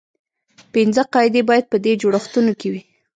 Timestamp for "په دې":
1.71-1.93